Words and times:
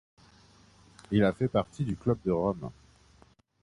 Il 1.11 1.23
a 1.23 1.31
fait 1.31 1.47
partie 1.47 1.83
du 1.85 1.95
Club 1.95 2.17
de 2.25 2.31
Rome. 2.31 2.71